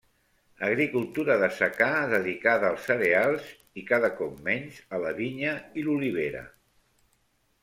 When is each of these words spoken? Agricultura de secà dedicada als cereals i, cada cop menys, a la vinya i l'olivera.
Agricultura 0.67 1.35
de 1.43 1.49
secà 1.57 1.89
dedicada 2.13 2.71
als 2.71 2.87
cereals 2.91 3.51
i, 3.51 3.85
cada 3.93 4.11
cop 4.23 4.43
menys, 4.49 4.81
a 4.99 5.03
la 5.05 5.13
vinya 5.21 5.55
i 5.83 5.89
l'olivera. 5.91 6.45